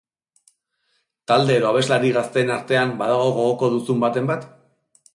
Talde 1.33 1.59
edo 1.61 1.69
abeslari 1.73 2.11
gazteen 2.17 2.51
artean 2.57 2.97
badago 3.05 3.31
gogoko 3.39 3.73
duzun 3.79 4.05
baten 4.09 4.35
bat? 4.35 4.53